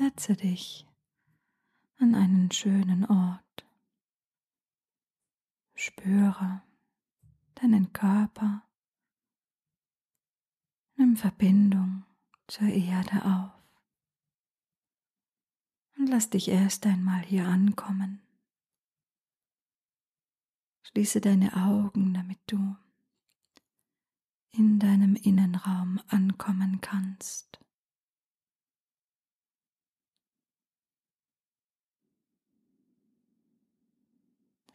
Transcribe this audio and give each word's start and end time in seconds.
Setze 0.00 0.34
dich 0.34 0.86
an 1.98 2.14
einen 2.14 2.50
schönen 2.50 3.04
Ort. 3.04 3.66
Spüre 5.74 6.62
deinen 7.56 7.92
Körper. 7.92 8.66
Nimm 10.96 11.18
Verbindung 11.18 12.06
zur 12.46 12.68
Erde 12.68 13.26
auf. 13.26 13.52
Und 15.98 16.06
lass 16.06 16.30
dich 16.30 16.48
erst 16.48 16.86
einmal 16.86 17.20
hier 17.20 17.46
ankommen. 17.46 18.22
Schließe 20.84 21.20
deine 21.20 21.54
Augen, 21.54 22.14
damit 22.14 22.40
du 22.46 22.74
in 24.52 24.78
deinem 24.78 25.14
Innenraum 25.16 26.00
ankommen 26.08 26.80
kannst. 26.80 27.60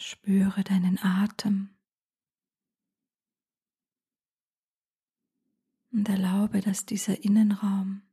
Spüre 0.08 0.64
deinen 0.64 1.00
Atem 1.00 1.76
und 5.92 6.08
erlaube, 6.08 6.62
dass 6.62 6.86
dieser 6.86 7.24
Innenraum 7.24 8.04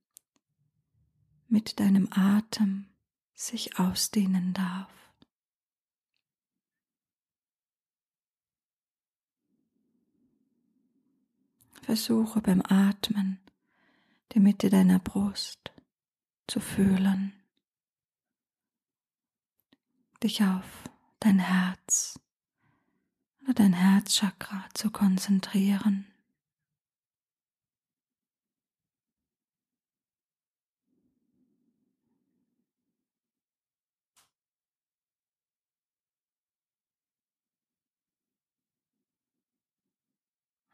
mit 1.49 1.81
deinem 1.81 2.09
Atem 2.11 2.87
sich 3.35 3.79
ausdehnen 3.79 4.55
darf. 4.55 4.91
Versuche 11.83 12.41
beim 12.41 12.63
Atmen 12.63 13.39
die 14.33 14.41
Mitte 14.41 14.71
deiner 14.71 14.99
Brust 14.99 15.75
zu 16.47 16.59
fühlen, 16.59 17.35
dich 20.23 20.43
auf 20.43 20.85
dein 21.25 21.39
Herz 21.39 22.19
oder 23.43 23.55
dein 23.55 23.73
Herzchakra 23.73 24.69
zu 24.75 24.91
konzentrieren. 24.91 26.07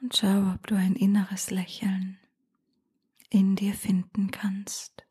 Und 0.01 0.17
schau, 0.17 0.55
ob 0.55 0.67
du 0.67 0.77
ein 0.77 0.95
inneres 0.95 1.51
Lächeln 1.51 2.19
in 3.29 3.57
dir 3.57 3.75
finden 3.75 4.31
kannst. 4.31 5.05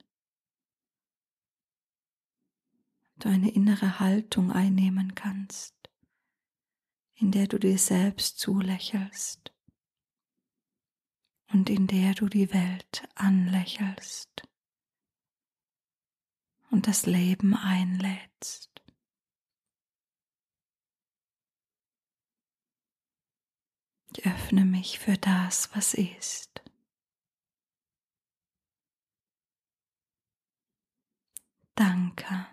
Ob 3.01 3.06
du 3.19 3.29
eine 3.29 3.51
innere 3.51 3.99
Haltung 3.99 4.51
einnehmen 4.51 5.15
kannst, 5.15 5.75
in 7.15 7.31
der 7.31 7.47
du 7.47 7.57
dir 7.57 7.77
selbst 7.77 8.39
zulächelst 8.39 9.53
und 11.51 11.69
in 11.69 11.87
der 11.87 12.13
du 12.13 12.27
die 12.27 12.53
Welt 12.53 13.07
anlächelst 13.15 14.47
und 16.69 16.87
das 16.87 17.05
Leben 17.05 17.55
einlädst. 17.55 18.69
Ich 24.11 24.25
öffne 24.25 24.65
mich 24.65 24.99
für 24.99 25.17
das, 25.17 25.69
was 25.75 25.93
ist. 25.93 26.61
Danke. 31.75 32.47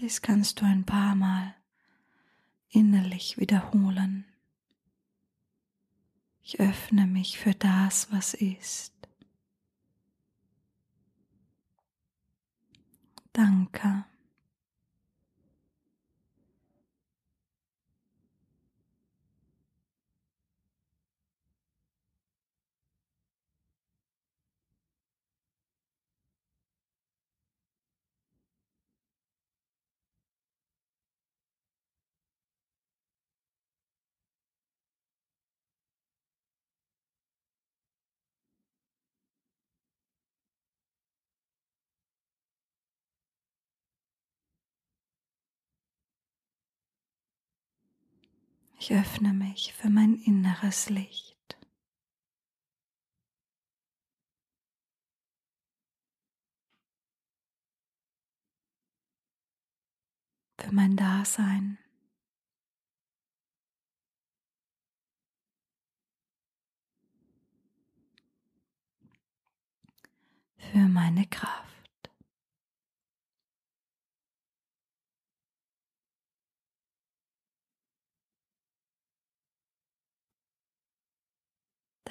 Dies 0.00 0.22
kannst 0.22 0.60
du 0.60 0.64
ein 0.64 0.84
paar 0.84 1.14
Mal 1.14 1.54
innerlich 2.70 3.36
wiederholen. 3.36 4.24
Ich 6.42 6.58
öffne 6.58 7.06
mich 7.06 7.38
für 7.38 7.54
das, 7.54 8.10
was 8.10 8.32
ist. 8.32 8.94
Danke. 13.34 14.06
Ich 48.82 48.94
öffne 48.94 49.34
mich 49.34 49.74
für 49.74 49.90
mein 49.90 50.14
inneres 50.14 50.88
Licht. 50.88 51.36
Für 60.58 60.72
mein 60.72 60.96
Dasein. 60.96 61.76
Für 70.56 70.78
meine 70.78 71.26
Kraft. 71.26 71.69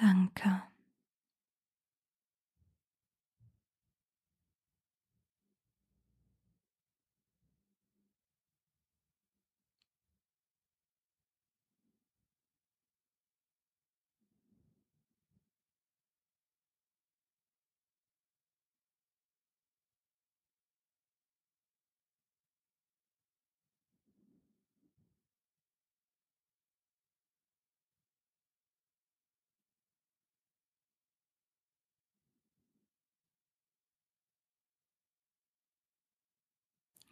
Danke. 0.00 0.69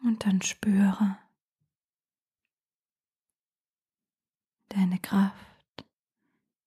Und 0.03 0.25
dann 0.25 0.43
spüre 0.43 1.19
deine 4.69 4.99
Kraft 4.99 5.85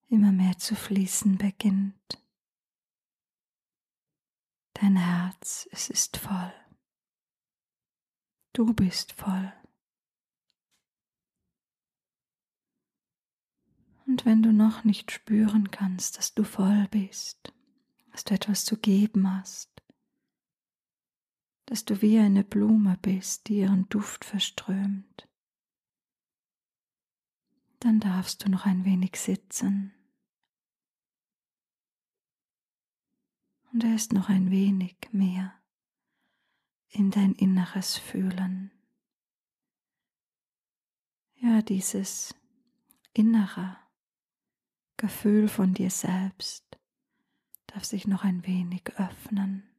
immer 0.09 0.31
mehr 0.31 0.57
zu 0.57 0.75
fließen 0.75 1.37
beginnt. 1.37 2.21
Dein 4.73 4.97
Herz, 4.97 5.67
es 5.71 5.89
ist 5.89 6.17
voll. 6.17 6.53
Du 8.53 8.73
bist 8.73 9.13
voll. 9.13 9.53
Und 14.05 14.25
wenn 14.25 14.43
du 14.43 14.51
noch 14.51 14.83
nicht 14.83 15.11
spüren 15.11 15.71
kannst, 15.71 16.17
dass 16.17 16.33
du 16.33 16.43
voll 16.43 16.87
bist, 16.89 17.53
dass 18.11 18.25
du 18.25 18.33
etwas 18.33 18.65
zu 18.65 18.77
geben 18.77 19.31
hast, 19.31 19.70
dass 21.71 21.85
du 21.85 22.01
wie 22.01 22.19
eine 22.19 22.43
Blume 22.43 22.97
bist, 23.01 23.47
die 23.47 23.59
ihren 23.59 23.87
Duft 23.87 24.25
verströmt. 24.25 25.29
Dann 27.79 28.01
darfst 28.01 28.43
du 28.43 28.49
noch 28.49 28.65
ein 28.65 28.83
wenig 28.83 29.15
sitzen. 29.15 29.93
Und 33.71 33.85
erst 33.85 34.11
noch 34.11 34.27
ein 34.27 34.51
wenig 34.51 34.97
mehr 35.13 35.53
in 36.89 37.09
dein 37.09 37.31
Inneres 37.35 37.97
fühlen. 37.97 38.73
Ja, 41.35 41.61
dieses 41.61 42.35
innere 43.13 43.77
Gefühl 44.97 45.47
von 45.47 45.73
dir 45.73 45.89
selbst 45.89 46.65
darf 47.67 47.85
sich 47.85 48.07
noch 48.07 48.25
ein 48.25 48.45
wenig 48.45 48.89
öffnen. 48.97 49.70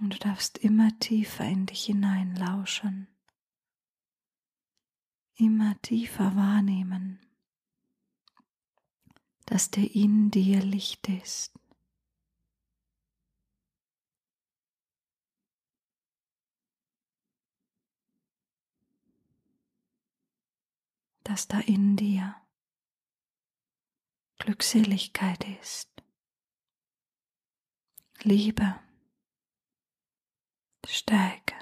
Und 0.00 0.14
du 0.14 0.18
darfst 0.18 0.58
immer 0.58 0.96
tiefer 1.00 1.44
in 1.44 1.66
dich 1.66 1.86
hineinlauschen, 1.86 3.08
immer 5.34 5.80
tiefer 5.82 6.36
wahrnehmen, 6.36 7.20
dass 9.46 9.70
der 9.70 9.94
in 9.94 10.30
dir 10.30 10.60
Licht 10.62 11.08
ist. 11.08 11.52
dass 21.28 21.46
da 21.46 21.60
in 21.60 21.94
dir 21.94 22.34
Glückseligkeit 24.38 25.46
ist, 25.60 25.90
Liebe. 28.22 28.80
Stärke. 30.90 31.54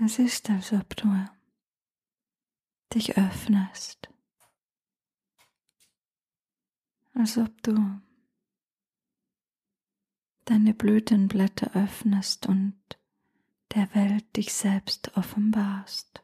Es 0.00 0.18
ist, 0.18 0.48
als 0.48 0.72
ob 0.72 0.96
du 0.96 1.08
dich 2.94 3.18
öffnest, 3.18 4.08
als 7.14 7.36
ob 7.36 7.62
du 7.62 8.00
deine 10.44 10.72
Blütenblätter 10.72 11.74
öffnest 11.74 12.46
und 12.46 12.78
der 13.74 13.92
Welt 13.94 14.36
dich 14.36 14.54
selbst 14.54 15.16
offenbarst. 15.16 16.22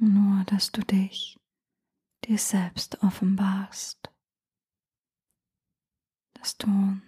Nur 0.00 0.44
dass 0.44 0.72
du 0.72 0.80
dich 0.82 1.38
dir 2.24 2.38
selbst 2.38 3.02
offenbarst, 3.02 4.10
dass 6.34 6.56
du 6.56 7.00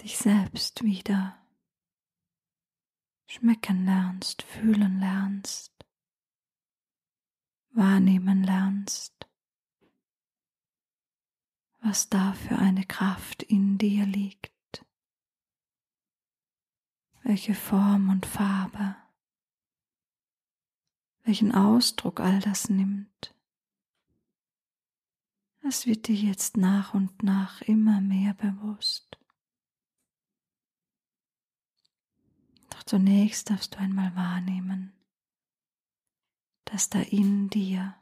dich 0.00 0.16
selbst 0.16 0.82
wieder 0.82 1.36
schmecken 3.26 3.84
lernst, 3.84 4.42
fühlen 4.42 4.98
lernst, 4.98 5.72
wahrnehmen 7.72 8.42
lernst, 8.42 9.28
was 11.82 12.08
da 12.08 12.32
für 12.32 12.58
eine 12.58 12.84
Kraft 12.84 13.42
in 13.42 13.78
dir 13.78 14.06
liegt. 14.06 14.50
Welche 17.22 17.54
Form 17.54 18.08
und 18.08 18.26
Farbe, 18.26 18.96
welchen 21.30 21.54
Ausdruck 21.54 22.18
all 22.18 22.40
das 22.40 22.68
nimmt. 22.70 23.36
Es 25.62 25.86
wird 25.86 26.08
dir 26.08 26.16
jetzt 26.16 26.56
nach 26.56 26.92
und 26.92 27.22
nach 27.22 27.62
immer 27.62 28.00
mehr 28.00 28.34
bewusst. 28.34 29.16
Doch 32.70 32.82
zunächst 32.82 33.48
darfst 33.48 33.74
du 33.76 33.78
einmal 33.78 34.16
wahrnehmen, 34.16 34.92
dass 36.64 36.90
da 36.90 36.98
in 36.98 37.48
dir 37.48 37.94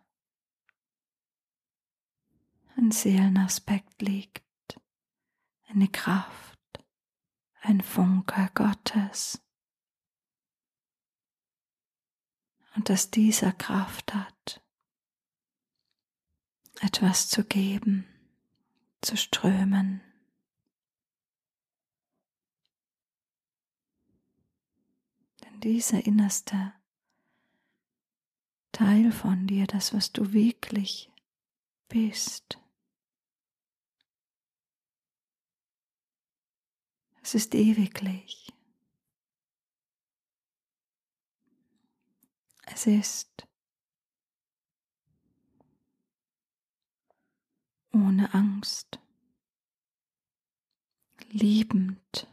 ein 2.79 2.93
Seelenaspekt 2.93 4.01
liegt, 4.01 4.81
eine 5.67 5.89
Kraft, 5.89 6.83
ein 7.61 7.83
Funke 7.83 8.51
Gottes. 8.55 9.39
Und 12.79 12.91
dass 12.91 13.11
dieser 13.11 13.51
Kraft 13.51 14.15
hat, 14.15 14.63
etwas 16.81 17.29
zu 17.29 17.43
geben, 17.43 18.07
zu 19.01 19.17
strömen. 19.17 20.01
Denn 25.43 25.59
dieser 25.59 26.07
innerste 26.07 26.73
Teil 28.71 29.11
von 29.11 29.49
dir, 29.49 29.67
das, 29.67 29.93
was 29.93 30.13
du 30.13 30.33
wirklich 30.33 31.11
bist, 31.89 32.61
Es 37.21 37.35
ist 37.35 37.55
ewiglich. 37.57 38.48
Es 42.71 42.87
ist 42.87 43.47
ohne 47.93 48.33
Angst, 48.35 49.01
liebend. 51.31 52.27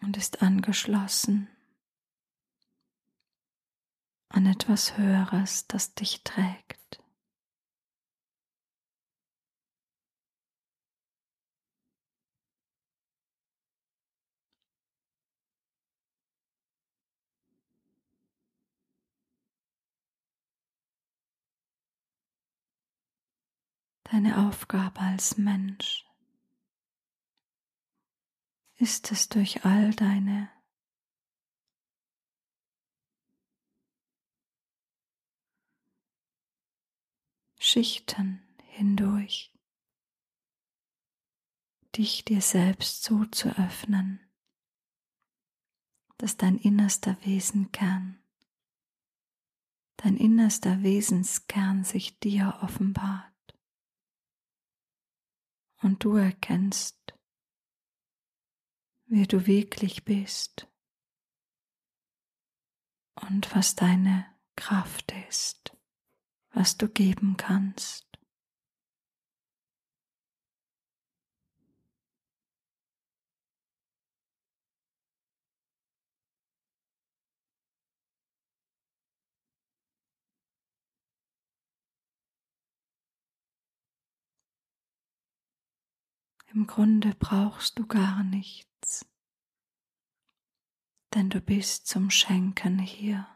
und 0.00 0.16
ist 0.16 0.40
angeschlossen 0.40 1.48
an 4.30 4.46
etwas 4.46 4.96
Höheres, 4.96 5.66
das 5.66 5.92
dich 5.94 6.22
trägt. 6.24 6.97
Deine 24.10 24.48
Aufgabe 24.48 25.00
als 25.00 25.36
Mensch? 25.36 26.06
Ist 28.76 29.12
es 29.12 29.28
durch 29.28 29.66
all 29.66 29.92
deine 29.92 30.48
Schichten 37.58 38.40
hindurch, 38.62 39.52
dich 41.94 42.24
dir 42.24 42.40
selbst 42.40 43.02
so 43.02 43.26
zu 43.26 43.50
öffnen, 43.58 44.20
dass 46.16 46.38
dein 46.38 46.56
innerster 46.56 47.18
Wesenkern, 47.26 48.22
dein 49.98 50.16
innerster 50.16 50.82
Wesenskern 50.82 51.84
sich 51.84 52.18
dir 52.20 52.58
offenbart 52.62 53.27
und 55.82 56.04
du 56.04 56.16
erkennst, 56.16 57.14
wer 59.06 59.26
du 59.26 59.46
wirklich 59.46 60.04
bist 60.04 60.68
und 63.14 63.54
was 63.54 63.74
deine 63.74 64.26
Kraft 64.56 65.12
ist 65.28 65.78
was 66.58 66.76
du 66.76 66.88
geben 66.88 67.36
kannst. 67.36 68.07
Im 86.54 86.66
Grunde 86.66 87.14
brauchst 87.14 87.78
du 87.78 87.86
gar 87.86 88.24
nichts, 88.24 89.06
denn 91.12 91.28
du 91.28 91.42
bist 91.42 91.86
zum 91.86 92.10
Schenken 92.10 92.78
hier. 92.78 93.28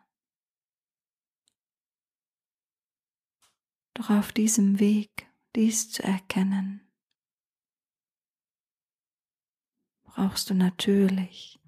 Doch 3.92 4.08
auf 4.08 4.32
diesem 4.32 4.80
Weg, 4.80 5.30
dies 5.54 5.90
zu 5.90 6.02
erkennen, 6.02 6.90
brauchst 10.04 10.48
du 10.48 10.54
natürlich 10.54 11.60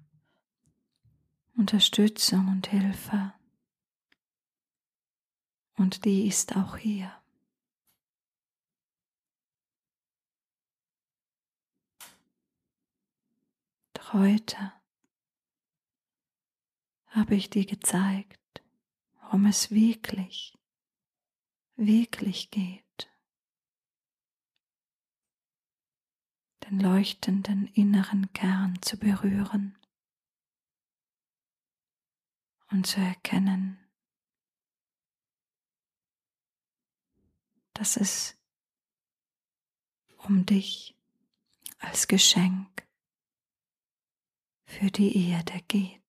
Unterstützung 1.55 2.47
und 2.47 2.67
Hilfe. 2.67 3.33
Und 5.77 6.05
die 6.05 6.27
ist 6.27 6.55
auch 6.55 6.77
hier. 6.77 7.24
Heute 14.13 14.73
habe 17.07 17.35
ich 17.35 17.49
dir 17.49 17.65
gezeigt, 17.65 18.63
worum 19.21 19.45
es 19.45 19.71
wirklich 19.71 20.55
wirklich 21.75 22.51
geht, 22.51 23.11
den 26.63 26.79
leuchtenden 26.79 27.67
inneren 27.67 28.31
Kern 28.33 28.81
zu 28.81 28.97
berühren 28.97 29.77
und 32.71 32.87
zu 32.87 32.99
erkennen, 32.99 33.79
dass 37.73 37.97
es 37.97 38.37
um 40.17 40.45
dich 40.45 40.97
als 41.79 42.07
Geschenk 42.07 42.84
für 44.65 44.91
die 44.91 45.29
Erde 45.31 45.61
geht. 45.67 46.05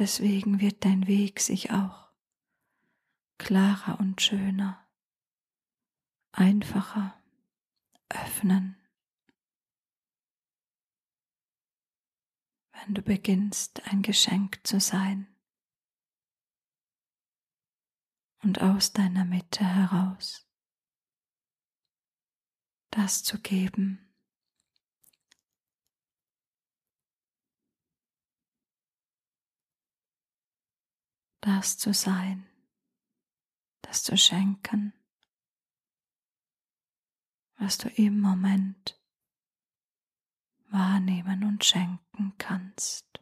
deswegen 0.00 0.60
wird 0.60 0.84
dein 0.86 1.06
Weg 1.06 1.40
sich 1.40 1.70
auch 1.72 2.08
klarer 3.38 4.00
und 4.00 4.20
schöner, 4.22 4.88
einfacher 6.32 7.22
öffnen, 8.08 8.80
wenn 12.72 12.94
du 12.94 13.02
beginnst 13.02 13.86
ein 13.88 14.00
Geschenk 14.00 14.60
zu 14.64 14.80
sein 14.80 15.28
und 18.42 18.60
aus 18.60 18.92
deiner 18.92 19.24
Mitte 19.24 19.64
heraus 19.64 20.46
das 22.90 23.22
zu 23.22 23.40
geben, 23.40 24.10
das 31.40 31.78
zu 31.78 31.94
sein, 31.94 32.46
das 33.82 34.02
zu 34.02 34.16
schenken, 34.16 34.92
was 37.56 37.78
du 37.78 37.88
im 37.90 38.20
Moment 38.20 39.00
wahrnehmen 40.70 41.44
und 41.44 41.64
schenken 41.64 42.34
kannst. 42.38 43.20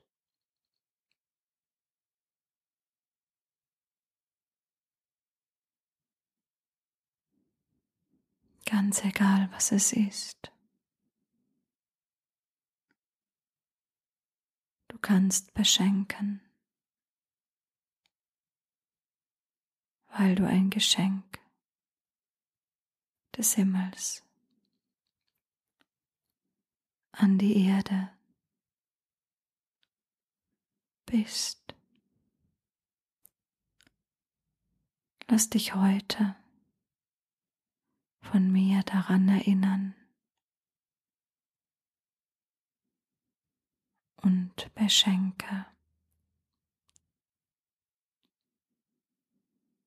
Ganz 8.70 9.02
egal, 9.04 9.48
was 9.52 9.72
es 9.72 9.92
ist. 9.92 10.52
Du 14.88 14.98
kannst 14.98 15.54
beschenken. 15.54 16.42
weil 20.18 20.34
du 20.34 20.46
ein 20.46 20.68
Geschenk 20.68 21.38
des 23.36 23.54
Himmels 23.54 24.24
an 27.12 27.38
die 27.38 27.66
Erde 27.66 28.10
bist. 31.06 31.74
Lass 35.28 35.48
dich 35.50 35.74
heute 35.74 36.34
von 38.30 38.52
mir 38.52 38.82
daran 38.82 39.26
erinnern 39.28 39.94
und 44.16 44.74
beschenke. 44.74 45.66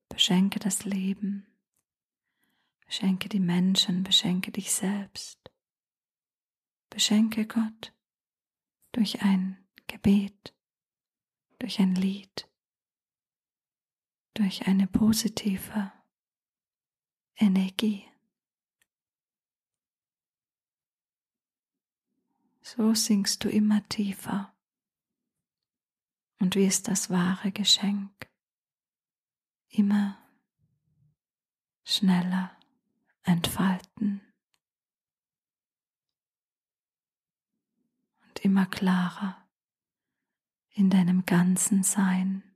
Beschenke 0.09 0.59
das 0.59 0.85
Leben, 0.85 1.47
beschenke 2.85 3.29
die 3.29 3.39
Menschen, 3.39 4.03
beschenke 4.03 4.51
dich 4.51 4.71
selbst, 4.73 5.51
beschenke 6.89 7.45
Gott 7.45 7.93
durch 8.91 9.21
ein 9.21 9.65
Gebet, 9.87 10.55
durch 11.59 11.79
ein 11.79 11.95
Lied, 11.95 12.49
durch 14.33 14.67
eine 14.67 14.87
positive 14.87 15.91
Energie. 17.37 18.10
So 22.73 22.93
sinkst 22.93 23.43
du 23.43 23.49
immer 23.49 23.85
tiefer. 23.89 24.55
Und 26.39 26.55
wirst 26.55 26.87
das 26.87 27.09
wahre 27.09 27.51
Geschenk? 27.51 28.29
Immer 29.67 30.17
schneller 31.83 32.57
entfalten. 33.23 34.21
Und 38.23 38.39
immer 38.45 38.65
klarer 38.67 39.45
in 40.69 40.89
deinem 40.89 41.25
ganzen 41.25 41.83
Sein. 41.83 42.55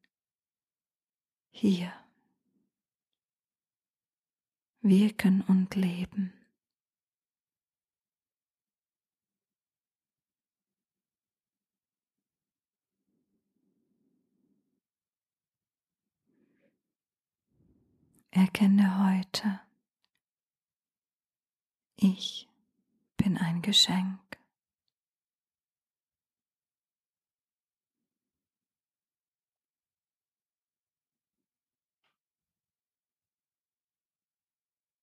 Hier. 1.51 1.91
Wirken 4.79 5.41
und 5.41 5.75
leben. 5.75 6.34
Erkenne 18.37 19.07
heute, 19.07 19.61
ich 21.95 22.49
bin 23.15 23.37
ein 23.37 23.61
Geschenk. 23.61 24.19